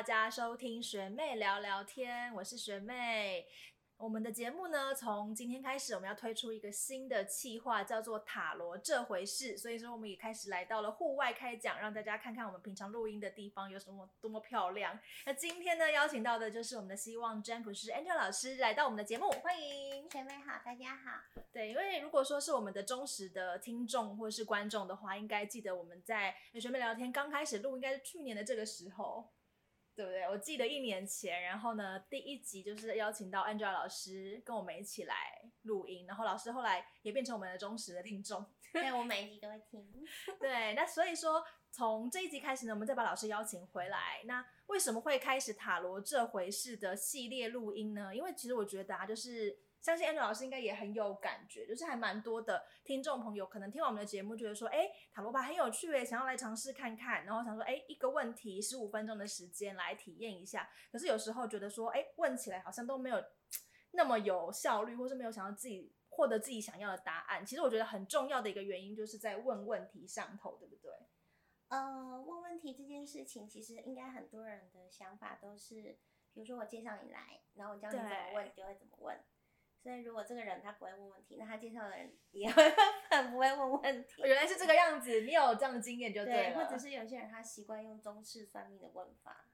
[0.00, 3.46] 大家收听学妹聊聊天，我是学妹。
[3.98, 9.58] 我们的节目呢，从今天开始，我们要推出一个新的企划，叫做塔罗这回事。
[9.58, 14.98] 所以说，我们也开始来到了户外开讲，让大家看看我们平常录音的地方有什么多么漂亮。
[15.26, 21.42] 那今天呢，邀请到的就是我们的希望占卜师 Angel 老师来到我们的节目，欢迎学妹好，大家好。
[21.52, 29.30] 对，因为如果说是我们的忠实的听众或是观众的话，应该记得我们在学妹聊天刚开始录，应该是去年的这个时候。
[30.00, 30.22] 对不对？
[30.22, 35.14] 我记得一年前，然后呢，第一集就是邀请到 Angela 老师跟我们一起来
[35.64, 38.46] 录音，然后老师后来也变成我们的忠实的听众。
[38.72, 39.86] 对，我每一集都会听。
[40.40, 44.22] 对，那所以说从这一集开始呢，我们再把老师邀请回来。
[44.24, 48.16] 那为什么会开始塔罗这回事的系列录音呢？
[48.16, 49.58] 因为其实我觉得啊，就是。
[49.80, 60.68] 相信 Angel 老师应该也很有感觉，就是还蛮多的听众朋友可能听完我们的节目，觉得说，哎，塔罗牌很有趣诶，想要来尝试看看，然后想说，哎，一个问题十五分钟的时间来体验一下。
[60.92, 63.24] 可是有时候觉得说，哎，问起来好像都没有
[63.92, 67.44] 那么有效率，或是没有想要自己获得自己想要的答案。
[67.44, 70.92] 其实我觉得很重要的一个原因，就是在问问题上头，对不对？
[71.68, 75.98] 呃，问问题这件事情，其实应该很多人的想法都是，
[76.34, 79.16] 比如说我介绍你来，然后我教你怎么问，你就会怎么问。
[79.82, 82.62] 所以，如果这个人他不会问问题，那他介绍的人 也会
[83.10, 84.22] 很不会问问题。
[84.22, 86.58] 原来是这个样子，你有这样的经验就对了。
[86.58, 89.46] 或者是有些人他习惯用中式算命的问法，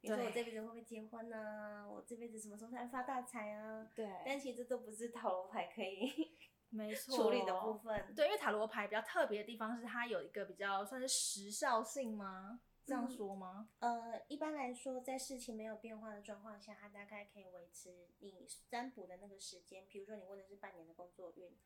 [0.00, 1.86] 比如说我这辈子会不会结婚呢？
[1.88, 3.86] 我这辈子什么时候才发大财啊？
[3.94, 4.08] 对。
[4.26, 6.36] 但其实这都不是塔罗牌可以
[6.70, 8.12] 没错 处理的部分。
[8.16, 12.60] 对，因为塔罗牌比较特别的地方是它有一个比较算是时效性吗？
[12.86, 13.70] 这样说吗？
[13.78, 19.86] 呃，一般来说，在事情没有变化的状况下，它大概可以维持你占卜的那个时间。
[19.88, 21.56] 比如说，你问的是半年的工作运，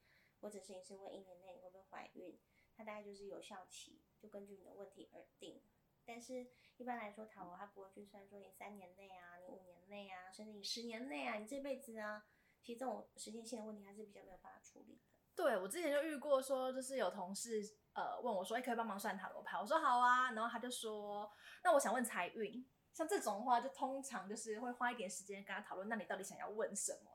[0.41, 2.39] 或者是你是问一年内你会不会怀孕，
[2.77, 5.63] 它大概就是有效期，就根据你的问题而定。
[6.05, 12.27] 但是，一般来说，塔罗它不会去算说你三年内啊，你五年内啊，甚至你十年内啊，你这辈子啊，
[12.61, 15.14] 其实这种时间性的问题还是比较没有办法处理的。
[15.37, 17.61] 对我之前就遇过，说就是有同事。
[17.95, 19.57] 呃，问我说，哎，可以帮忙算塔罗牌？
[19.57, 21.31] 我说好啊，然后他就说，
[21.63, 27.14] 那我想问财运，像这种的话，就通常就是会花一点时间跟他讨论，那你到底想要问什么，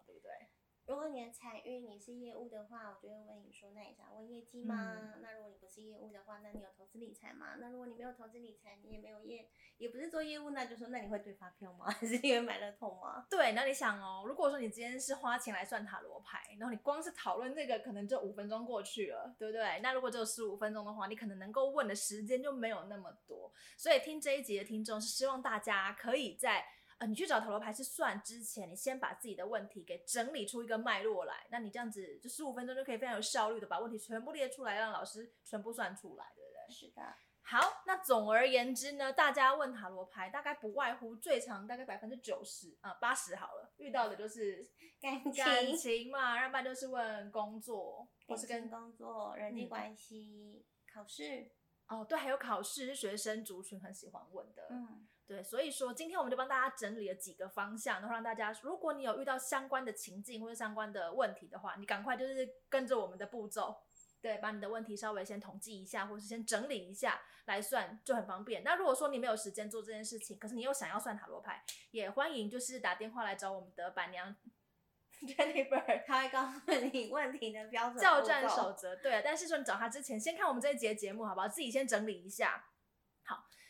[0.89, 4.97] 如果你的财运你是业务的话，我就会问你说，那你想问业绩吗？
[5.21, 7.57] 那如果你不是业务的话，那你有投资理财吗？
[7.59, 11.85] 那如果你没有投资理财，你也没有业，也不是做业务，那就说，那你会对发票吗？
[11.93, 13.27] 还是因为买乐透吗？
[13.29, 19.79] 对，那你想哦，如果说你今天是花钱来算塔罗牌，然后你光是讨论这个，可能就五分钟过去了，对不对？
[19.83, 23.53] 那如果只有十五分钟的话，你可能能够问的时间就没有那么多。
[23.77, 26.65] 所以听这一集的听众是希望大家可以在。
[26.99, 36.75] 呃，你去找塔罗牌是算之前，你先把自己的问题给整理出一个脉络来，那你这样子就十五分钟就可以非常有效率的把问题全部列出来，让老师全部算出来，对不对？
[36.75, 37.01] 是的。
[37.41, 44.69] 好，那总而言之呢，大家问塔罗牌大概不外乎最长大概百分之九十啊八十好了，遇到的就是
[45.01, 51.49] 感感情嘛，要不然就是问工作，或是跟工作、人际关系、考试。
[51.87, 54.67] 哦，对，还有考试是学生族群很喜欢问的。
[54.69, 55.07] 嗯。
[55.29, 63.77] 对，所以说今天我们就帮大家整理了几个方向，然后让大家，如果你有遇到相关的情境或者相关的问题的话，你赶快就是跟着我们的步骤，
[64.19, 68.63] 对，把你的问题稍微先统计一下，或是先整理一下来算，就很方便。
[68.63, 74.35] 那如果说你没有时间做这件事情，可是你又想要算塔罗牌，也欢迎就是打电话来找我们的板娘
[75.21, 76.59] Jennifer，她会告诉
[76.91, 78.95] 你问题的标准教战守则。
[78.95, 81.47] 对，但是说你找她之前，先看我们这一节节目，好不好？
[81.47, 82.65] 自己先整理一下。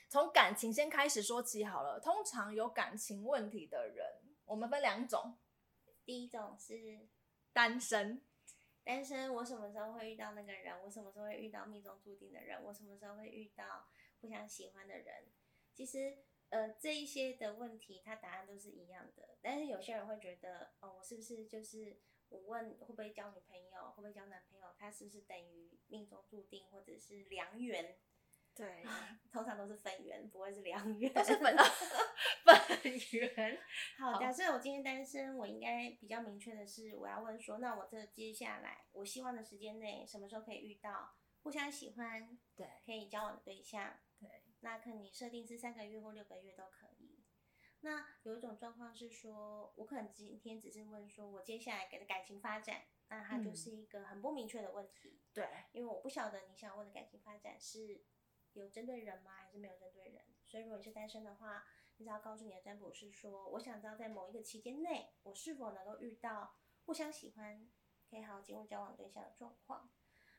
[0.10, 2.00] 从感情先开始说起好了。
[2.00, 4.06] 通常有感情问题的人，
[4.46, 5.38] 我们分两种。
[6.04, 7.08] 第一种是
[7.54, 8.20] 单身，
[8.84, 9.32] 单身。
[9.32, 10.82] 我什么时候会遇到那个人？
[10.84, 12.64] 我什么时候会遇到命中注定的人？
[12.64, 13.88] 我什么时候会遇到
[14.20, 15.28] 互相喜欢的人？
[15.76, 16.18] 其实，
[16.50, 19.38] 呃，这一些的问题，它答案都是一样的。
[19.44, 22.00] 但是有些人会觉得，哦，我是不是就是
[22.30, 27.96] 我问会不会交女朋友，会不会交男朋友，他是不是等于命中注定，或者是良缘？
[28.60, 28.84] 对，
[29.32, 31.12] 通常都是粉圆，不会是良缘。
[31.16, 31.56] 都是粉
[32.44, 33.58] 粉圆。
[33.98, 43.98] 好，假设我今天单身，我应该比较明确的是，我要问说，那我这接下来我希望的时间内，什么时候可以遇到互相喜欢，对，可以交往的对象？
[44.20, 44.30] 对，
[44.60, 47.24] 那可你设定是三个月或六个月都可以。
[47.80, 55.22] 那有一种状况是说，我可能今天只是问说我接下来给的感情发展，那它就是一个很不明确的问题。
[55.34, 58.04] 对，因为我不晓得你想问的感情发展是。
[58.60, 59.32] 有针对人吗？
[59.36, 60.24] 还是没有针对人？
[60.46, 61.66] 所以如果你是单身的话，
[61.98, 67.70] 你只要告诉你的占卜师说，我想知道在某一个期间内，我是否能够遇到互相喜欢、
[68.10, 69.90] 可以好好进入交往对象的状况。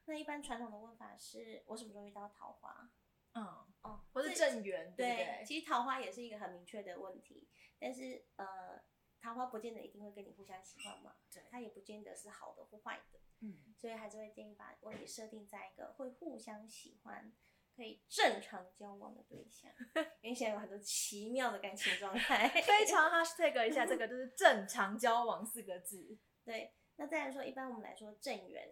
[0.06, 2.90] 那一般传统的问法是，我什么时候遇到桃花？
[3.34, 3.44] 嗯，
[3.82, 5.44] 哦，或是正缘，对对？
[5.46, 8.82] 其实桃花也是一个很明确的问题，但是呃，
[9.20, 17.32] 桃花不见得一定会跟你互相喜欢嘛，对它也不见得是好的或坏的，嗯，所以还是会建议把问题设定在一个会互相喜欢、
[17.80, 19.72] 可以正常交往的对象，
[20.20, 26.18] 因为现在有很多奇妙的感情状态， 非常 hashtag 一下这个就是正常交往四个字。
[26.44, 26.74] 对。
[26.96, 28.70] 那再来说，一般我们来说正缘，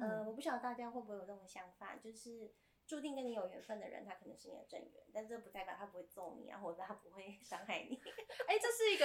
[0.00, 2.54] 呃，嗯我不晓得大家会不会有这种想法，就是
[2.86, 8.00] 注定跟你有缘分的人，他可能是你的正缘，但这不代表他不会揍你啊，或者他不会 伤害你。
[8.46, 9.04] 哎，这是一个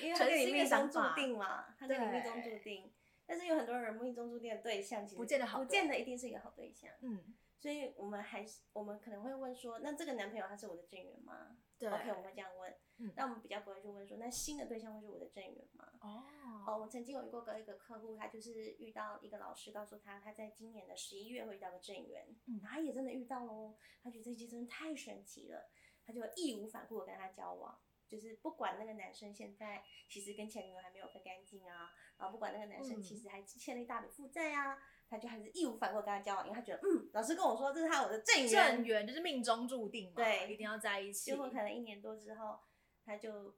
[0.00, 2.94] 因为他跟你诚心的命中注，定嘛，他跟你命中注定。
[3.26, 6.92] 但是有很多人命中注定的对象，其实不见得好不见得一定是一个好对象。
[7.00, 12.70] 嗯，所以我们还是我们可能会问说，那这个男朋友他是我的正缘吗对？OK，我们会这样问。
[12.98, 15.90] 嗯那我们比较不会去问说，那新的对象会是我的正缘吗？
[16.02, 16.22] 哦，
[16.66, 25.70] 哦，我曾经有遇过个一个客户，他就是遇到一个老师告诉他，他在今年的十一月会遇到个正缘，他也真的遇到喽，他觉得这一切真的太神奇了，
[26.04, 34.78] 他就义无反顾的跟他交往，就是不管那个男生现在其实跟前女友还没有分干净啊，然后不管那个男生嗯其实还欠了一大笔负债啊，
[35.08, 41.30] 他就还是义无反顾跟他交往，因为他觉得嗯，老师跟我说这是他我的正缘，正缘就是命中注定嘛，对一定要在一起。
[41.30, 42.58] 结果可能一年多之后，
[43.04, 43.56] 他就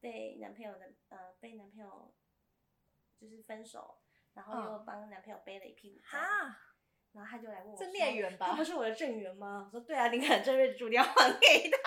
[0.00, 2.14] 被男朋友的呃被男朋友
[3.18, 3.98] 就是分手，
[4.34, 6.56] 然后又嗯帮男朋友背了一屁股债，哈，
[7.12, 9.64] 然后他就来问我这孽缘吧他不是我的正缘吗？
[9.66, 11.78] 我说对啊，你看这辈子注定要还给他。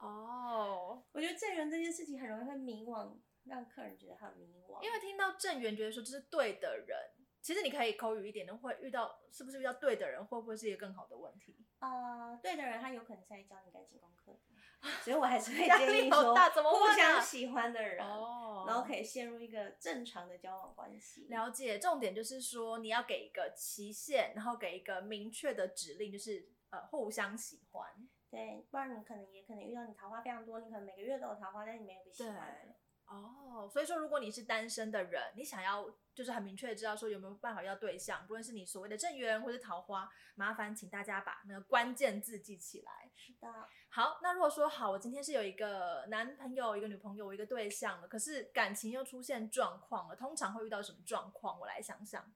[0.06, 4.82] 哦，我觉得正缘这件事情很容易会迷惘，让客人觉得很迷惘。
[4.82, 6.98] 因为听到正缘，觉得说这是对的人，
[7.42, 11.56] 其实你可以口语一点的，会遇到是不是遇到对的人，会不会是一个更好的问题？
[11.80, 14.38] 呃，对的人他有可能是在教你感情功课，
[15.02, 21.26] 所以我还是会建议说，互相喜欢的人，哦然后可以陷入一个正常的交往关系。
[21.28, 27.88] 了解，重点就是说你要给一个期限，然后给一个明确的指令，就是呃互相喜欢。
[28.30, 32.74] 对，不然你可能也可能遇到你桃花非常多，你可能每个月都有桃花，但是你没有被喜欢的。
[33.10, 43.10] 哦，所以说如果你是单身的人，你想要就是很明确的知道说有没有办法要对象，不论是你所谓的正缘或是桃花，麻烦请大家把那个关键字记起来。
[43.16, 43.48] 是的，
[43.88, 51.58] 好，那如果说好，我今天是有一个男朋友、一个女朋友、一个对象了，可是感情又出现状况了，通常会遇到什么状况？
[51.58, 52.32] 我来想想。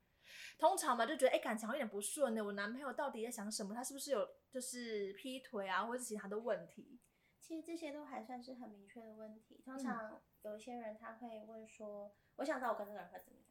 [0.58, 2.44] 通常嘛，就觉得哎、诶感情好像有点不顺呢。
[2.44, 3.72] 我男朋友到底在想什么？
[3.74, 6.98] 他是不是有就是劈腿啊，或者是其他的问题？
[7.46, 9.60] 其实这些都还算是很明确的问题。
[9.62, 13.46] 通嗯常有一些人他会问说，我想知道我跟这个人会怎么样，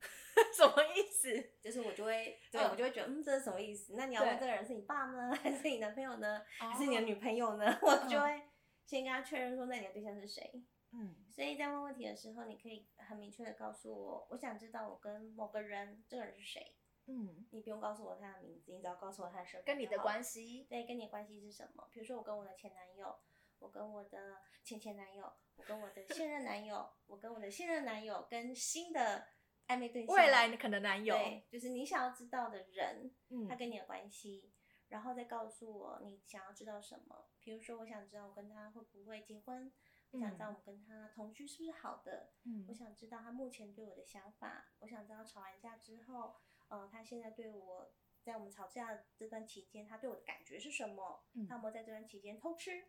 [0.56, 1.50] 什么意思？
[1.60, 3.92] 就是我就会，对、嗯我就会觉得，嗯，这是什么意思？
[3.96, 7.78] 那你要问这个人是你爸呢， 还是你男朋友呢，还是哦你的女朋友呢？
[7.82, 8.48] 我就会
[8.86, 10.64] 先跟他确认说，那你的对象是谁？
[10.92, 16.74] 嗯所以在问问题的时候，你可以很明确的告诉我，我想知道我跟某个人，这个人是谁。
[17.06, 21.88] 嗯，你不用告诉我他的名字，你只要告诉我他的身份跟你的关系，对，跟你的关系是什么？
[21.90, 23.18] 比如说我跟我的前男友，
[23.58, 29.26] 我跟我的前前男友，我跟我的现任男友，我跟我的现任男友，跟新的
[29.66, 34.52] 暧昧对象，未来可能男友，对，就是你想要知道的人，嗯他跟你的关系，
[34.88, 37.28] 然后再告诉我你想要知道什么。
[37.40, 39.72] 比如说，我想知道我跟他会不会结婚，
[40.10, 46.36] 我想知道嗯我跟他同居是不是好的，嗯我想知道他目前对我的想法，我想知道吵完架之后，
[46.70, 51.24] 呃，他现在对我，在我们吵架这段期间，他对我的感觉是什么？
[51.34, 52.86] 嗯他有没有在这段期间偷吃？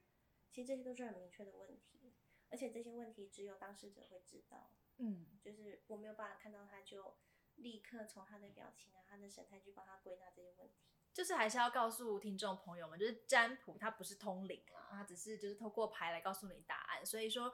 [0.49, 2.13] 其实这些都是很明确的问题，
[2.49, 7.17] 而且这些问题只有当事者会知道，嗯就是我没有办法看到他就
[7.55, 10.87] 立刻从他的表情啊、他的神态去帮他归纳这些问题。
[11.13, 17.05] 就是还是要告诉听众朋友们，就是占卜它不是通灵啊，它只是就是透过牌来告诉你答案。
[17.05, 17.53] 所以说，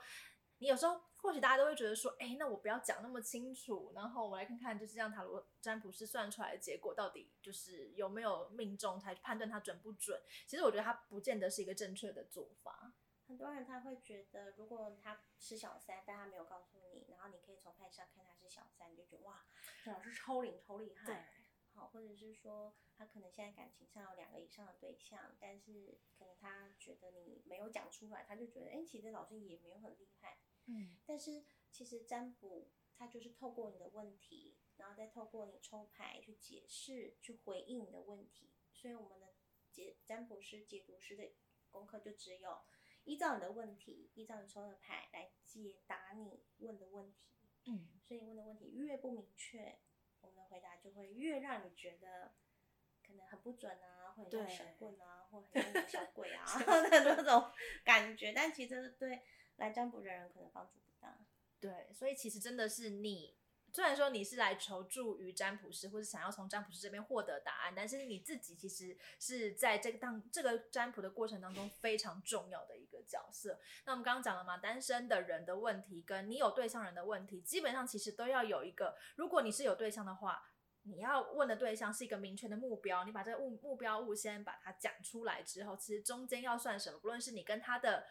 [0.59, 10.21] 你有时候或许大家都会觉得说，哎，那我不要讲那么清楚，然后我来看看就是让塔罗占卜师算出来的结果到底就是有没有命中，才判断它准不准。
[10.45, 12.93] 其实我觉得它不见得是一个正确的做法。
[13.27, 19.43] 很多人他会觉得，如果他是小三，但他没有告诉你，然后你可以从牌上看他是小三，你就觉得哇，
[19.83, 21.29] 这老师超灵超厉害。
[21.77, 30.39] 好，或者是说他可能现在感情上有两个以上的对象，但是可能他觉得你没有讲出来，他就觉得哎、诶其实老师也没有很厉害。
[30.65, 38.49] 嗯但是其实占卜它就是透过你的问题，然后再透过你抽牌去解释、去回应你的问题。
[38.73, 39.35] 所以我们的
[39.71, 41.31] 解占卜师、解读师的
[41.69, 42.63] 功课就只有
[43.03, 47.47] 依照你的问题，依照你抽的牌来解答你问的问题。
[47.65, 49.79] 嗯，所以问的问题越不明确，
[50.49, 52.33] 回答就会越让你觉得
[53.05, 56.45] 可能很不准啊，或者像神棍啊，或者很像小鬼啊，
[56.89, 57.51] 的那种
[57.83, 58.33] 感觉。
[58.33, 59.21] 但其实对
[59.57, 61.17] 来占卜的人可能帮助不大。
[61.59, 63.35] 对，所以其实真的是你
[63.77, 73.59] 虽然说你是来求助于占卜师，或者想要从占卜师这边获得答案，但是你自己其实是在这个当这个占卜的过程当中非常重要的一个角色。
[73.85, 80.41] 那我们刚刚讲了嘛，单身的人的问题跟你有对象人的问题，基本上其实都要有一个，如果你是有对象的话。
[80.89, 86.97] 你要问的对象是一个明确的目标，你把这个目目标物先把它讲出来之后，其实中间要算什么？
[86.99, 88.05] 不论是你跟他的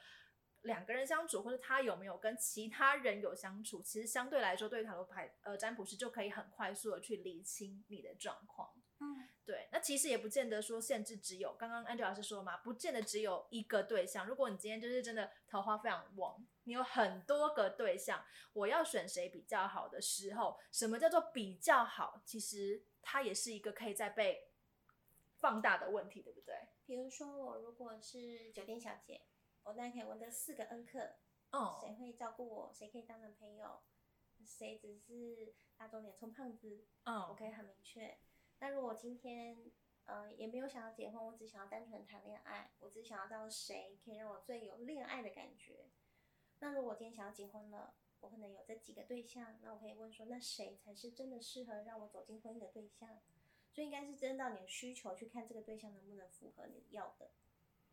[0.67, 8.71] 两个人相处，或者他有没有跟其他人有相处，其实相对来说，对塔罗牌呃占卜师就可以很快速的去理清你的状况。
[8.99, 14.27] 嗯，对，那其实也不见得说限制只有刚刚 Angel 老师说嘛，不见得只有一个对象。
[14.27, 22.23] 如果你今天就是真的桃花非常旺，你有很多个对象，我要选谁比较好的时候，什么叫做比较好？
[22.25, 24.49] 其实它也是一个可以在被
[25.41, 26.55] 放大的问题，对不对？
[26.87, 29.21] 比如说我如果是酒店小姐，
[29.67, 31.17] 我大概可以问这四个恩客，
[31.51, 33.81] 哦谁会照顾我，谁可以当男朋友，
[34.45, 38.17] 谁只是大众脸充胖子，我嗯可以很明确。
[38.61, 39.73] 那如果今天
[40.05, 45.91] 呃也没有想要结婚，我只想要单纯谈恋爱，我只想要知道谁可以让我最有恋爱的感觉。
[46.61, 53.19] 那如果我今天想要结婚了，我可能有这几个对象，那我可以问说，那谁才是真的适合让我走进婚姻的对象？
[53.73, 57.33] 所以应该是针到你的需求去看这个对象能不能符合你要的。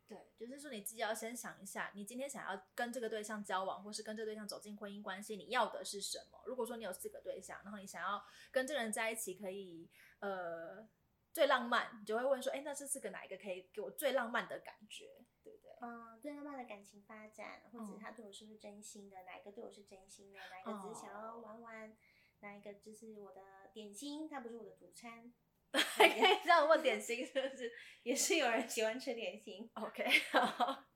[0.06, 6.42] 对，就是说你自己要先想一下，你今天想要跟这个对象交往，或是跟这个对象走进婚姻关系，你要的是什么？
[6.46, 10.86] 如果说你有四个对象，然后你想要跟这个人在一起，可以呃
[11.32, 15.72] 最浪漫，你就会问说，哎，那这四个哪一个可以给我最浪漫的感觉，对不对？
[15.80, 21.96] 嗯，最浪漫的感情发展，或者他对我是不是真心的，哪一个对我是真心的，哪一个只是想要玩玩，
[22.40, 23.40] 哪一个就是我的
[23.72, 25.32] 点心，它不是我的主餐。
[25.96, 27.72] 还可以这样问点心，是不是？
[28.04, 29.70] 也是有人喜欢吃点心。
[29.74, 30.84] OK，好。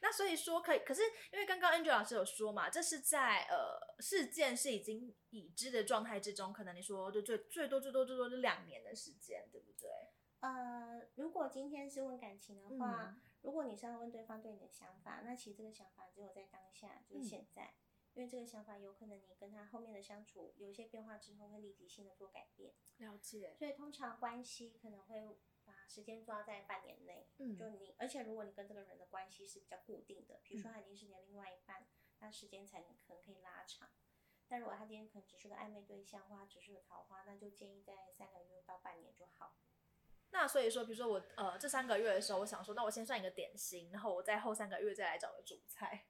[0.00, 1.02] 那所以说可以，可是
[1.32, 9.90] 因为刚刚 Angel 老师有说嘛，这是在呃事件是已经已知的状态之中，可能你说就最最多最多最多就两年的时间，对不对？
[10.40, 17.74] 呃，如果今天是问感情的话，嗯如果你是要问对方对你的想法，那其实这个想法只有在当下，就是嗯现在，
[18.14, 22.72] 因为这个想法有可能你跟他后面的相处有一些变化之后，会立即性的做改变。
[22.98, 31.86] 了解，所以通常关系可能会把时间抓在半年内，嗯就你，而且如果你跟这个人的关系是比较固定的，比如说他已经是你的另外一半，
[32.20, 33.90] 那时间才能可能可以拉长。
[34.46, 39.56] 但如果他今天可能只是个暧昧对象，或只是个桃花，那就建议在三个月到半年就好。
[40.30, 46.06] 那所以说，比如说我呃这三个月的时候，我想说，那我先算一个点心，然后我在后三个月再来找个主菜，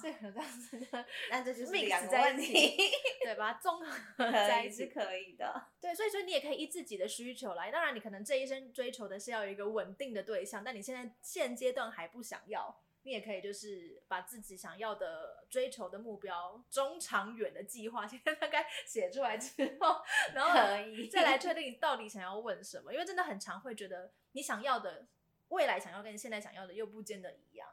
[0.00, 2.76] 所以可能这样子的 那这就是两个在问题，
[3.22, 3.96] 对，把它综合
[4.30, 4.86] 在一起。
[4.86, 5.68] 可以的。
[5.80, 7.70] 对，所以说你也可以依自己的需求来。
[7.70, 20.02] 当然，你可能这一生追求的是要有一个稳定的对象，但你现在现阶段还不想要，你也可以就是把自己想要的追求的目标、中长远的计划，现在大概写出来之后，
[20.34, 22.92] 然后可以再来确定你到底想要问什么。
[22.92, 25.06] 因为真的很常会觉得你想要的
[25.48, 27.68] 未来想要跟你现在想要的又不见得一样。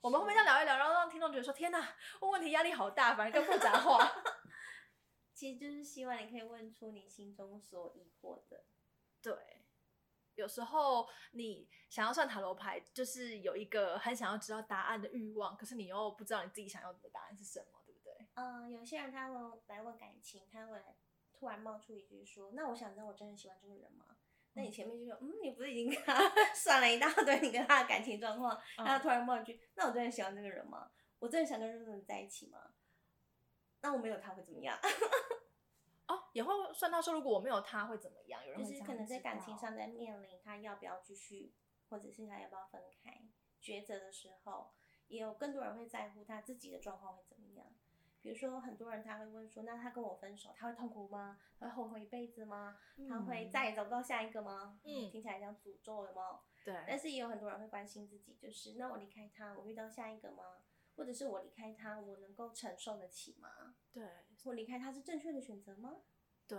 [0.00, 3.98] 我们后面再聊一聊，然后让听众觉得说：天哪，问问题压力好大，反而更复杂化。
[5.34, 8.64] 其实就是希望你可以问出你心中所疑惑的。
[9.22, 9.34] 对，
[10.34, 18.28] 有时候你想要算塔罗牌，就是有一个很想要知道答案的欲望，可是你又不知道你自己想要的答案是什么，对不对？
[18.34, 20.96] 嗯，有些人他问来问感情，他会来
[21.32, 24.16] 突然冒出一句说：“那我想知道我真的喜欢这个人吗？”
[24.54, 26.18] 那你前面就说：“嗯，你不是已经跟他
[26.54, 30.90] 算了一大堆你跟他的感情状况？”然后突然冒一句：“那我真的喜欢这个人吗？
[31.18, 32.72] 我真的想跟这个人在一起吗？
[33.82, 34.76] 那我没有他会怎么样？
[36.08, 38.44] 哦，也会算到说，如果我没有他会怎么样？
[38.44, 41.54] 有人就是可能在感情上在面临他要不要继续，
[41.88, 43.22] 或者是他要不要分开
[43.62, 44.72] 抉择的时候，
[45.06, 47.66] 也有更多人会在乎他自己的状况会怎么样。
[48.22, 51.38] 比如说，很多人他会问说：“那他跟我分手，他会痛苦吗？
[51.58, 52.76] 他会后悔一辈子吗？
[53.08, 56.40] 他会嗯再也找不到下一个吗？”嗯听起来像诅咒，有没有？
[56.86, 60.44] 但，是也有很多人会关心自己，就是那我离开他，我遇到下一个吗？
[60.96, 63.76] 或者是我离开他，我能够承受得起吗？
[63.90, 64.06] 对，
[64.44, 65.96] 我离开他是正确的选择吗？
[66.46, 66.58] 对。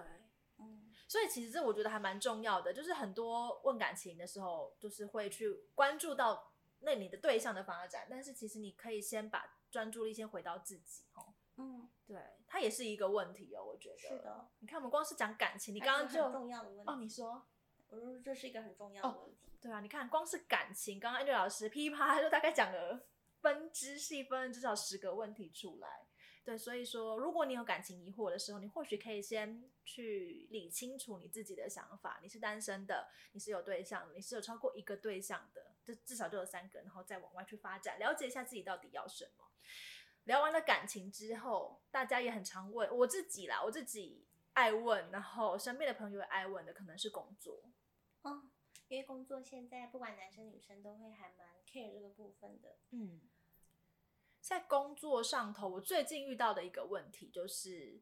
[0.58, 11.34] 嗯，所以其实这我觉得还蛮重要的，就是很多问感情的时候，就是会去关注到那你的对象的发展，但是其实你可以先把专注力先回到自己，哦。
[11.58, 12.18] 嗯，对，
[12.48, 13.98] 它也是一个问题哦，我觉得。
[13.98, 14.50] 是的。
[14.60, 17.46] 你看，我们光是讲感情，你你刚刚就很重要的问题哦，你说
[17.90, 19.50] 我说这是一个很重要的哦问题。
[19.62, 23.06] 对啊，你看光是感情，刚刚 Angel 老师噼啪就大概讲了
[23.42, 26.08] 分支细分至少十个问题出来。
[26.44, 32.20] 对，所以说，如果你有感情疑惑的时候，你或许可以先去理清楚你自己的想法。
[32.24, 39.46] 你是单身的，你是有对象的，你是有超过一个对象的，这至少就有三个，然后再往外去发展，了解一下自己到底要什么。
[40.26, 47.64] 聊完了感情之后，大家也很常问我自己啦，我自己爱问，然后身边的朋友也爱问的，可能是工作。
[48.22, 48.44] 哦，
[48.88, 52.78] 因为工作现在不管男生女生都会还蛮 care 这个部分的。
[52.92, 53.22] 嗯，
[54.40, 58.02] 在工作上头，我最近遇到的一个问题就是，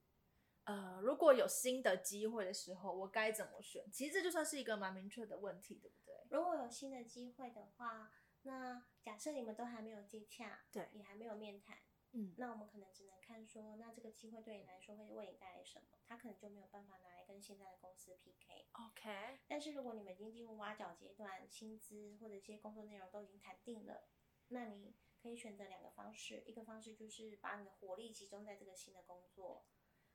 [0.66, 3.90] 呃，如果有新的机会的时候，我该怎么选？
[3.92, 6.16] 其实这就算是一个蛮明确的问题，对不对？
[6.30, 8.12] 如果有新的机会的话，
[8.44, 11.78] 那假设你们都还没有接洽，对也还没有面谈，
[12.12, 18.66] 嗯那我们可能只能看说，那这个机会对你来说会为你带来什么，他可能就没有办法拿来跟现在的公司 PK。
[18.72, 24.10] ，OK，但是如果你们已经进入挖角阶段，薪资或者一些工作内容都已经谈定了，
[24.48, 29.66] 那你可以选择两个方式，一个方式就是把你的火力集中在这个新的工作，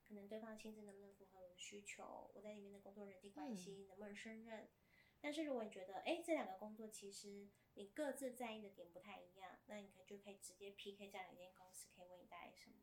[0.02, 4.68] 可能对方的薪资能不能符合我的需求，我在里面的工作人际关系能不能胜任。
[5.24, 12.74] 但是如果你觉得，哎，这两个工作其实你各自在意的点不太一样，那你可就可以直接 PK 这两间公司可以为你带来什么。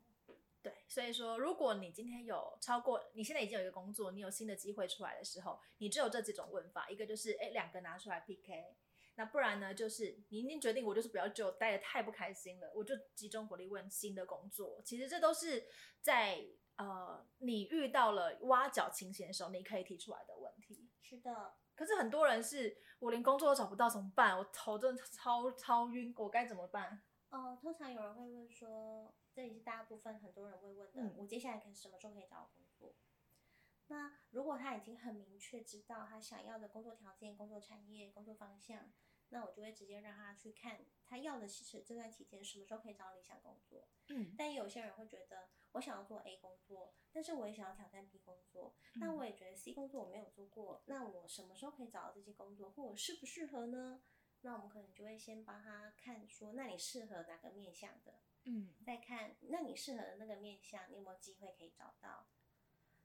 [0.63, 8.75] 对，所以说，如果你今天有超过，你现在已经有一个工作，你有新的机会出来的时候，你只有这几种问法，一个就是，哎，两个拿出来 PK，
[9.15, 14.81] 那不然呢，就是你已经决定我就是不要就待的太不开心了，我就集中火力问新的工作。
[14.83, 15.67] 其实这都是
[16.00, 16.43] 在
[16.77, 20.89] 呃你遇到了挖角情形的时候，你可以提出来的问题。
[21.01, 24.38] 是的，可是很多人是我连工作都找不到怎么办？
[24.38, 27.01] 我头真的超超晕，我该怎么办？
[27.31, 32.93] 哦，通常有人会问说，这也是大部分很多人会问的，嗯我接下来可能什么时候可以找到工作？
[33.88, 38.91] 那如果他已经很明确知道他想要的工作条件、工作产业、工作方向，
[39.29, 43.88] 那我就会直接让他去看他要的是这段期间什么时候可以找到理想工作。
[44.09, 54.01] 嗯，但有些人会觉得，我想要做 A 工作，但是我也想要挑战 B 工作，那嗯我也觉得 C 工作我没有做过，那我什么时候可以找到这些工作，或我适不适合呢？
[54.42, 62.28] 那我们可能就会先帮他看说，那你适合哪个面向的，嗯再看那你适合的那个面向，你有没有机会可以找到？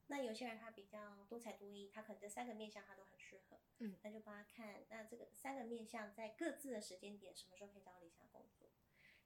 [0.07, 8.69] 那有些人他比较多才多艺，他可能这三个面向他都很适合，嗯那就帮他看，那这个三个面向在各自的时间点什么时候可以找到理想工作？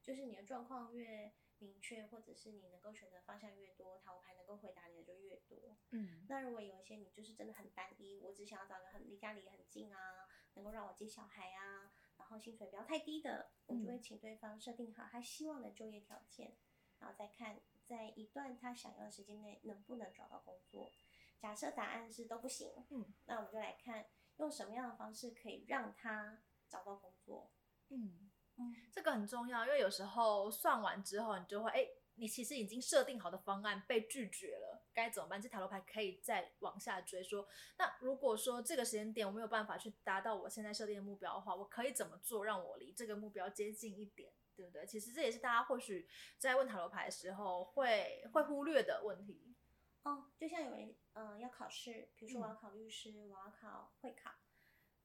[0.01, 5.77] 就是你的状况越明确，或者是你能够选择方向越多，塔罗牌能够回答你的就越多。
[5.91, 16.57] 嗯那如果有一些你就是真的很单一，我只想要找一个很离家里很近啊，能够让我接小孩啊，然后薪水不要太低的，我就会请对方设定好他希望的就业条件，
[16.99, 20.91] 然后再看在一段他想要的时间内能不能找到工作。
[21.39, 27.51] 假设答案是都不行，嗯，那我们就来看用什么样的方式可以让他找到工作。
[27.89, 28.30] 嗯。
[28.57, 35.41] 嗯，这个很重要，因为有时候算完之后，你就会哎，你其实已经设定好的方案被拒绝了，该怎么办？
[35.41, 44.85] 这塔罗牌可以再往下追说，那如果说这个时间点我没有办法去达到我现在设定的目标的话，我可以怎么做让我离这个目标接近一点，对不对？
[44.85, 49.55] 其实这也是大家或许在问塔罗牌的时候会会忽略的问题。
[50.03, 54.31] 哦，就像有人嗯、呃要考试，比如说我要嗯考律师，我要考会考，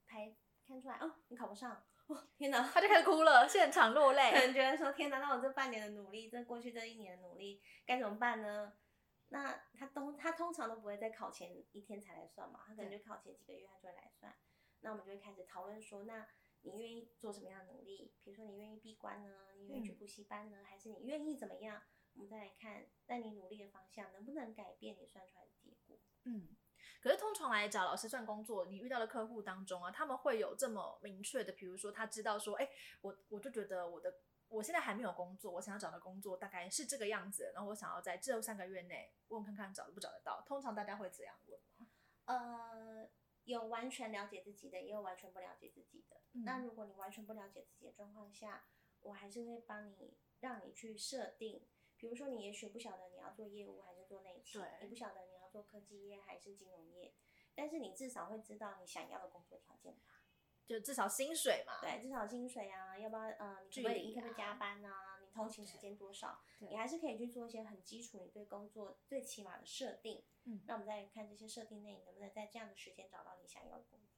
[0.06, 0.34] 牌
[0.66, 4.38] 看出来哦，你考不上，哦 天哪，他就开始哭了，现场落泪可。
[4.38, 8.72] 能觉得说天哪，那我这半年的努力，这过去这一年的努力该怎么办呢？
[9.28, 14.32] 那他通他通常都不会在考前一天才来算嘛，他可能就考前几个月他就会来算。
[14.80, 16.26] 那我们就会开始讨论说，那
[16.62, 18.12] 你愿意做什么样的努力？
[18.22, 21.82] 比如说你愿意闭关呢，你愿意去嗯补习班呢，还是你愿意怎么样？
[22.14, 25.98] 我们再来看，那你努力的方向能不能改变你算出来的结果？
[26.24, 26.56] 嗯，
[27.06, 32.68] 可是通常来找，老师算工作，你遇到的客户当中啊，他们会有这么明确的，比如说他知道说，哎，
[33.00, 34.12] 我我就觉得我的
[34.48, 40.42] 我现在还没有工作，我想要找的工作大概是这个样子，然后我想要在这三个月内问看看找不找得到。
[40.44, 41.86] 通常大家会这样问吗？
[42.24, 43.08] 呃，
[43.44, 46.16] 有完全了解自己的，也有完全不了解自己的。
[46.32, 48.64] 嗯那如果你完全不了解自己的状况下，
[49.02, 57.14] 我还是会帮你让你去设定，比如说你也许不晓得你要做业务还是做内勤对，你不晓得你要做科技业还是金融业，
[57.54, 60.12] 但是你至少会知道你想要的工作条件吧？
[60.66, 61.80] 就至少薪水嘛。
[61.80, 65.18] 对，至少薪水啊，要不要呃，你可不可以离你可不可以加啊班啊？
[65.22, 66.42] 你通勤时间多少？
[66.58, 70.22] 你还是可以去做一些很基础，你对工作最起码的设定。
[70.44, 74.15] 嗯那我们再看这些设定内，你能不能在这样的时间找到你想要的工作？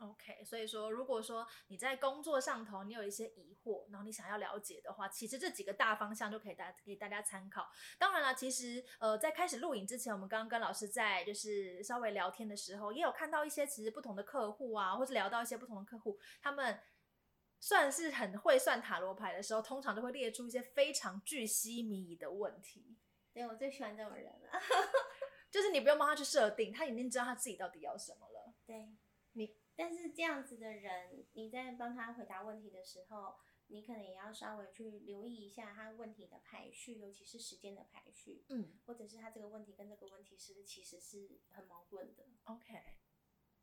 [0.00, 7.70] OK，所以说，如果说你在工作上头你有一些疑惑，然后你想要了解的话，其实这几个大方向就可以大给大家参考。
[7.98, 16.80] 当然了，其实呃，在开始录影之前，我们刚刚跟老师在就是稍微聊天的时候，也有看到一些其实不同的客户啊，或者聊到一些不同的客户，他们
[17.58, 22.96] 算是很会算塔罗牌的时候，通常都会列出一些非常巨细靡遗的问题，
[23.34, 24.58] 对我最喜欢这种人了。
[25.50, 28.54] 就是你不用帮他去设定，他已经知道他自己到底要什么了。
[28.64, 28.96] 对你，
[29.80, 33.36] 但是这样子的人，你在帮他回答问题的时候，
[33.68, 42.26] 你可能也要稍微去留意一下他问题的排序，尤其是时间的排序，嗯或者是他这个问题跟这个问题是其实是很矛盾的。
[42.44, 42.78] ，OK。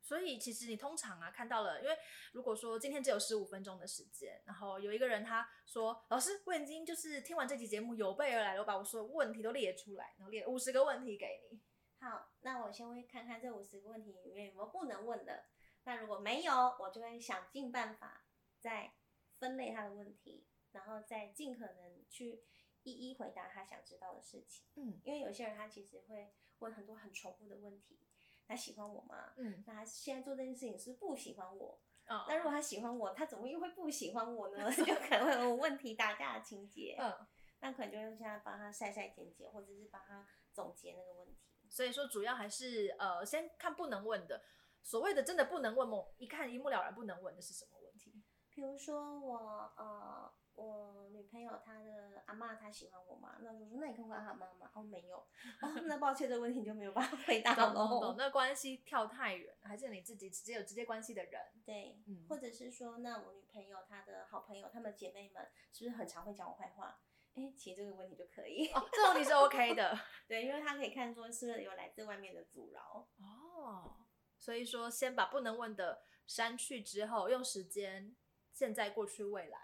[0.01, 1.95] 所以其实你通常啊看到了，因为
[2.31, 11.61] 如果说今天只有十五分钟的时间，然后有一个人他说：“老师，我已经就是听完这期节目有备而来了，我把我所有问题都列出来，然后列五十个问题给你。
[11.99, 15.45] 好，那我先会看看这五十个问题里面有没有不能问的。
[15.87, 18.25] 那如果没有，我就会想尽办法
[18.59, 18.91] 再
[19.39, 22.43] 分类他的问题，然后再尽可能去
[22.83, 28.01] 一一回答他想知道的事情。”嗯因为有些人他其实会问很多很重复的问题，
[28.45, 29.33] 他喜欢我吗？
[29.37, 31.79] 嗯那他现在做这件事情是不喜欢我？
[32.09, 34.69] 哦那如果他喜欢我，他怎么又会不喜欢我呢？
[34.75, 36.97] 就可能会有问题打架的情节。
[36.99, 37.25] 嗯，
[37.61, 41.39] 那可能就会现在帮他筛筛减减，或者是帮他总结那个问题。
[41.69, 44.43] 所以说主要还是呃先看不能问的，
[44.87, 48.23] 所谓的真的不能问某一看一目了然不能问的是什么问题？
[48.49, 53.35] 比如说我呃，我女朋友她的阿妈她喜欢我吗？
[53.41, 54.71] 那我就说那你看过她阿妈吗？
[54.73, 55.17] 哦没有。
[55.61, 61.41] 哦，那抱歉，这个问题就没有办法回答懂懂懂，那关系跳太远，还是你自己直接有直接关系的人？
[61.65, 66.97] 对，嗯或者是说，那我女朋友她的好朋友，她们姐妹们是不是很常会讲我坏话？
[67.33, 68.69] 哎，其实这个问题就可以。
[68.69, 73.05] 哦，这种你是 OK 的 对，因为她可以看作是有来自外面的阻挠。
[73.19, 73.93] 哦。
[74.39, 78.15] 所以说，先把不能问的删去之后，用时间
[78.51, 79.59] 现在、过去、未来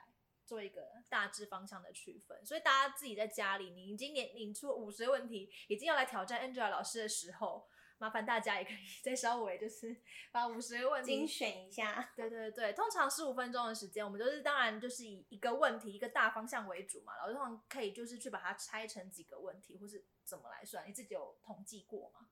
[0.45, 2.45] 做一个大致方向的区分。
[2.45, 9.95] 所以大家自己在家里，你已经年领出五十个问题，已经要来挑战 Angela 老师的时候，麻烦大家也可以 再稍微就是
[10.31, 12.11] 把五十个问题精选一下。
[12.15, 17.15] 对对对，通常十五分钟的时间，我们就是当然就是以一个问题一个大方向为主嘛。
[17.17, 20.87] 老师通常可以就是去把它拆成几个问题，或是怎么来算？
[20.87, 22.27] 你自己有统计过吗？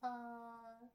[0.00, 0.90] 呃，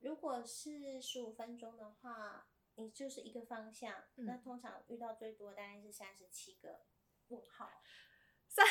[0.00, 6.86] 如果是十五分钟的话，你就是一个方向，嗯那通常遇到最多大概是三十七个
[7.28, 7.70] 问号，
[8.48, 8.66] 三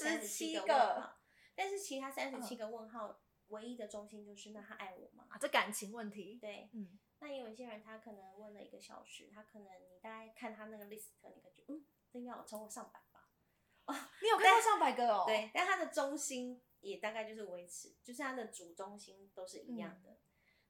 [0.00, 1.16] 三十七个问号。
[1.54, 5.26] 但是其他三十七嗯个问号，唯一的中心就是那他爱我吗？
[5.30, 6.38] 啊，这感情问题。
[6.40, 13.28] 对，嗯，那也有一些人他可能问了一个小时，他可能你大概看他那个 list，你感觉嗯，这应该有超过上百吧。
[13.86, 20.16] 哦你有看到上百个哦？，对，但他的中心也大概就是维持，就是他的主中心都是一样的。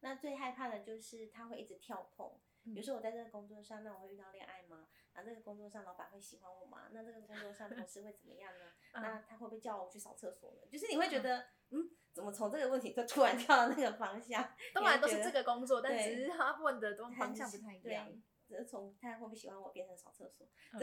[0.00, 4.88] 那最害怕的就是他会一直跳碰，比如说我在这个工作上，那我会遇到恋爱吗？
[5.12, 6.88] 然后这个工作上老板会喜欢我吗？
[6.92, 8.66] 那这个工作上同事会怎么样呢？
[8.94, 10.62] 嗯那他会不会叫我去扫厕所呢？
[10.70, 11.38] 就是你会觉得，
[11.70, 14.54] 嗯，怎么从这个问题就突然跳到那个方向？
[14.72, 18.06] 当然都是这个工作，但对只是他问的都 方向不太一样。
[18.06, 20.46] 对，只是从他会不会喜欢我变成扫厕所，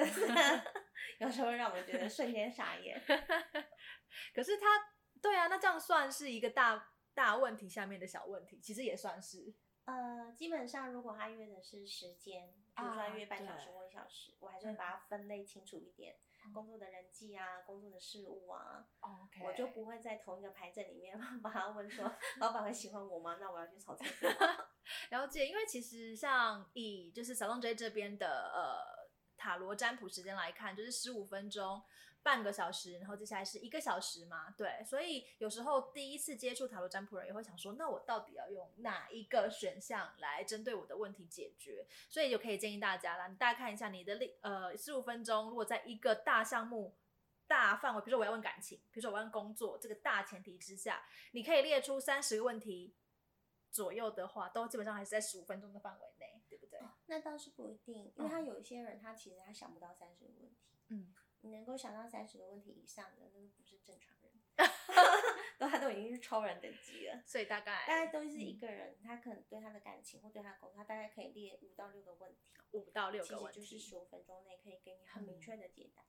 [1.20, 3.02] 有时候会让我们觉得瞬间傻眼。
[4.34, 4.68] 可是他，
[5.22, 9.54] 对啊，那这样算是一个大大问题下面的小问题，其实也算是。
[9.86, 16.16] 呃，基本上如果他约的是时间，比如说他啊约半小时或一小时，我还是会把它分类清楚一点，
[16.52, 18.88] 工作的人际啊，工作的事务啊
[19.44, 23.38] 我就不会在同一个牌阵里面 把他问说，老板会喜欢我吗？
[23.40, 24.30] 那我要去扫厕所。
[25.12, 31.80] 了解，因为其实像以就是小东 J 这边的呃塔罗占卜时间来看，就是十五分钟、
[32.26, 41.86] 半个小时，然后接下来是一个小时嘛，对，所以有时候第一次接触塔罗占卜人也会想说，那我到底要用哪一个选项来针对我的问题解决？
[42.10, 46.96] 所以就可以建议大家啦，你大家看一下你的历呃十五分钟，如果在一个大项目。
[47.48, 52.96] 大范围，比如说我要问感情，比如说我要问工作，这个大前提之下，你可以列出三十个问题，
[53.70, 56.80] 左右的话，都基本上还是在十五分钟的范围内，对不对？
[57.06, 60.58] 那倒是不一定，因为他有一些人他其实他想不到三十个问题，
[60.88, 61.14] 嗯，
[61.46, 64.34] 你能够想到三十个问题以上的，那都不是正常人，
[65.60, 67.22] 都他都已经是超人等级了。
[67.24, 76.02] 所以大概大概都是一个人，他可能对他的感情或对他的工作，他大概可以列五到六个问题，五到六其个问题，实就是十五分钟内可以给你很明嗯确的解答。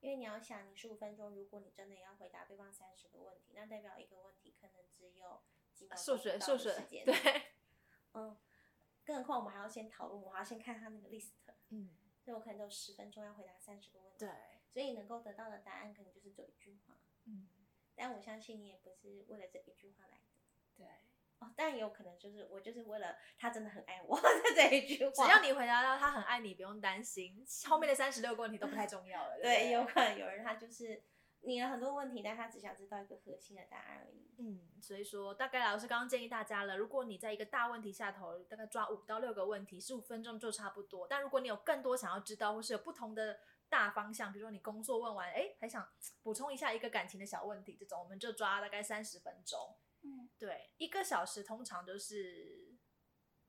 [0.00, 5.40] 因为你要想，你十五分钟，如果你真的要回答对方三十个问题，那代表一个问题可能只有
[5.72, 7.04] 几秒钟数学不到数学时间。
[7.06, 7.14] 对，
[8.14, 8.36] 嗯，
[9.04, 11.30] 更何况我们还要先讨论，我还要先看他那个 list，
[11.70, 14.18] 嗯，所以我可能只有十分钟要回答三十个问题。
[14.20, 14.30] 对，
[14.72, 16.96] 所以能够得到的答案可能就是只有一句话。
[17.26, 17.48] 嗯，
[17.94, 20.24] 但我相信你也不是为了这一句话来的。
[20.74, 20.86] 对，
[21.40, 24.18] 哦，但也有可能就是我就是为了他真的很爱我
[24.56, 29.36] 这一句话，只要你回答到他很爱你，不用担心，后面的三十六个问题都不太重要了。
[29.42, 31.02] 对，有可能有人他就是
[31.46, 34.34] 你有很多问题，但他只想知道一个核心的答案而已。
[34.38, 41.06] 嗯，所以说大概老师刚刚建议大家了，如果你在一个大问题下头，大概抓五到六个问题，十五分钟就差不多。
[41.08, 45.88] 但如果你有更多想要知道，或是有不同的大方向，比如说你工作问完，哎，还想
[46.22, 49.76] 补充一下一个感情的小问题，这种我们就抓大概三十分钟。
[50.02, 52.74] 嗯，对，一个小时通常就是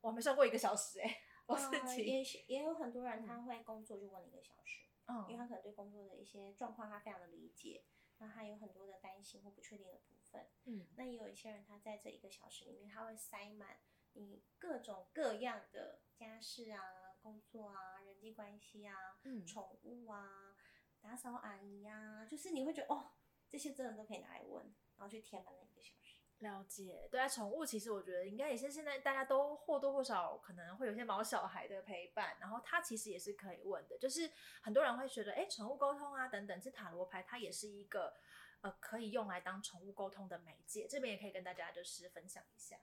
[0.01, 7.83] 我没算过一个小时哎、 我自呃己、也许也有很多人他会工作就问你一个小时，嗯因为他可能对工作的一些状况他非常的理解，
[8.17, 10.47] 那他有很多的担心或不确定的部分。
[10.65, 13.77] 嗯那也有一些人，他在这一个小时里面，他会塞满
[14.13, 16.79] 你各种各样的家事啊、
[17.21, 20.55] 工作啊、人际关系啊、嗯宠物啊、
[21.01, 23.11] 打扫阿姨啊，就是你会觉得哦，
[23.49, 24.63] 这些真的都可以拿来问，
[24.95, 26.04] 然后去填满那一个小时。
[26.39, 34.29] 了解，对啊，宠物其实我觉得应该也是现在大家都或多或少可能会有一些毛小孩的陪伴，然后它其实也是可以问的，就是
[34.61, 38.13] 很多人会觉得，哎，宠物沟通啊等等，这塔罗牌它也是一个
[38.61, 42.77] 呃可以用来当宠物沟通的媒介，这边也可以跟大家就是分享一下。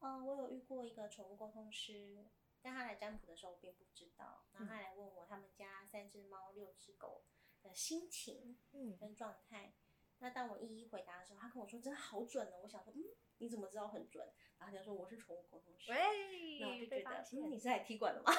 [0.00, 2.26] 嗯，我有遇过一个宠物沟通师，
[2.60, 7.22] 但他来占卜的时候我并不知道，然后他来问我他们家三只猫、六只狗
[7.62, 9.72] 的心情嗯跟状态。
[10.20, 12.60] 那当我一一回答的时候，他跟我说真的好准哦。
[12.62, 13.02] 我想说，嗯，
[13.38, 14.24] 你怎么知道很准？
[14.58, 15.92] 然后他就说我是宠物沟通师。
[15.92, 18.32] 喂，那我就觉得，你是来踢馆的吗？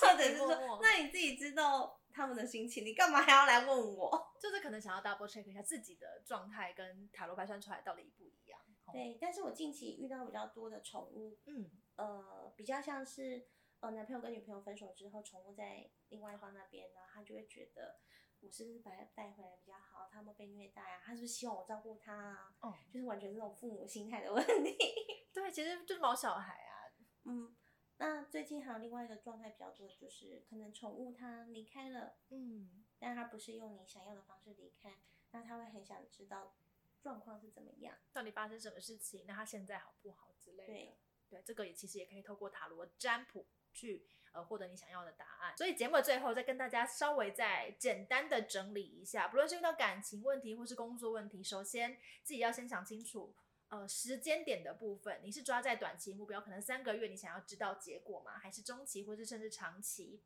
[0.00, 4.20] 或者是说，那你自己知道他们的心情，你干嘛还要来问我？
[4.40, 8.60] 就是可能想要 double check 一下自己的状态跟塔罗牌算出来到底不一样。
[8.86, 13.46] 哦，对，但是我近期遇到比较多的宠物，嗯呃，比较像是
[13.80, 18.00] 呃男朋友跟女朋友分手之后，宠物在另外一方那边，然后他就会觉得
[18.44, 20.08] 我是不是把他带回来比较好？
[20.12, 22.54] 他们被虐待啊，他是不是希望我照顾他啊？
[22.60, 24.76] 哦，就是完全这种父母心态的问题。
[25.32, 26.92] 对，其实就是毛小孩啊，
[27.24, 27.56] 嗯，
[27.96, 34.98] 那最近还有另外一个状态比较多，的就是可能宠物它离开了，嗯但它不是用你想要的方式离开，
[35.32, 36.54] 那它会很想知道
[37.00, 37.96] 状况是怎么样。
[38.12, 39.24] 到底发生什么事情？
[39.26, 40.66] 那它现在好不好之类的？
[40.66, 40.98] 对
[41.30, 45.56] 对，这个也其实也可以透过塔罗占卜去呃获得你想要的答案。
[45.56, 53.34] 所以节目的最后再跟大家稍微再简单的整理一下，不论是遇到感情问题或是工作问题，首先自己要先想清楚。
[53.68, 58.38] 呃，时间点的部分，你是抓在短期目标，可能三个月，你想要知道结果吗？
[58.38, 60.22] 还是中期，或是甚至长期？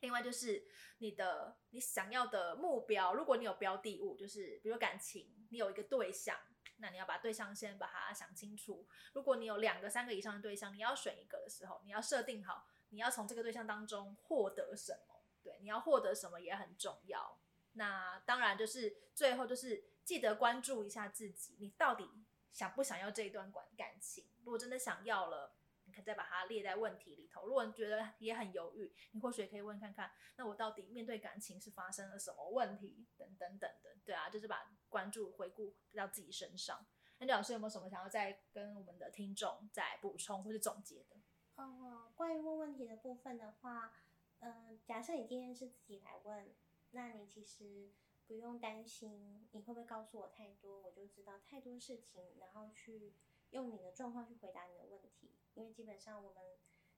[0.00, 0.64] 另外就是
[0.98, 6.38] 你的你想要的目标，如果你有标的物，就是比如感情，你有一个对象，
[6.76, 8.86] 那你要把对象先把它想清楚。
[9.12, 15.16] 如果你有两个、三个以上的对象，你要选一个的时候，你要设定好你要从这个对象当中获得什么。
[15.42, 17.38] 对，你要获得什么也很重要。
[17.72, 22.10] 那当然就是最后就是记得关注一下自己，你到底
[22.50, 24.24] 想不想要这一段感感情？
[24.42, 27.46] 如果真的想要了，你可以再把它列在问题里头。
[27.46, 33.92] 如果你觉得也很犹豫，你或许也可以问看看，那我到底面对感情是发生了什么问题，等等等等。
[34.04, 36.84] 对啊，就是把关注回顾到自己身上。
[37.18, 41.16] 那李老师有没有什么想要再跟我们的听众再补充或是总结的？
[41.58, 43.92] 呃，关于问问题的部分的话，
[44.38, 46.54] 嗯、假设你今天是自己来问，
[46.92, 47.90] 那你其实
[48.28, 53.12] 不用担心你会不会告诉我太多，我就知道太多事情，然后去
[53.50, 55.34] 用你的状况去回答你的问题。
[55.54, 56.40] 因为基本上我们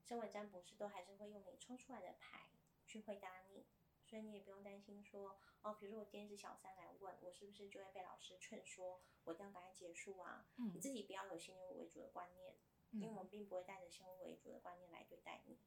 [0.02, 2.50] 身为占卜师都还是会用你抽出来的牌
[2.84, 3.64] 去回答你，
[4.04, 10.46] 所以你也不用担心说，哦，比如说我今天是小三来问，我是不是就会被老师劝说我一定要赶快结束啊？
[10.58, 12.54] 嗯你自己不要有先入为主的观念。
[12.92, 15.58] 因为我们并不会带着先入为主的观念来对待你，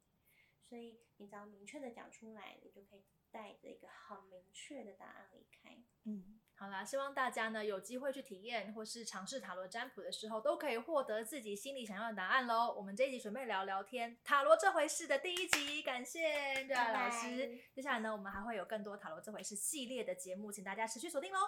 [0.67, 5.77] 所以你只要明确的讲出来，你就可以带着一个很明确的答案离开。
[6.05, 12.73] 嗯，好啦，希望大家呢有机会去体验或是尝试塔罗占卜的时候，都可以获得自己心里想要的答案喽。
[12.75, 17.57] 我们这一集准备聊聊天塔罗这回事的第一集，感谢拜老师。
[17.73, 21.39] 接下来呢，我们还会有更多塔罗这回事系列的节目，请大家持续锁定喽。